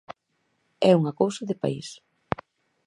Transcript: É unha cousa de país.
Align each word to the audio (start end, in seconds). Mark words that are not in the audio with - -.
É 0.89 0.91
unha 0.99 1.17
cousa 1.21 1.43
de 1.49 1.59
país. 1.63 1.87